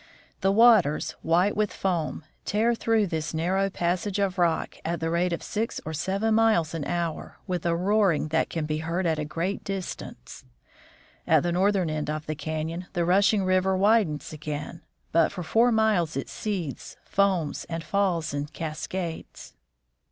[0.39, 5.31] The waters, white with foam, tear through this narrow passage of rock at the rate
[5.31, 9.19] of six or seven miles an hour, with a roaring that can be heard at
[9.19, 10.43] a great distance.
[11.27, 15.71] At the northern end of the canon the rushing river widens again, but for four
[15.71, 19.53] miles it seethes, foams, and falls in cascades.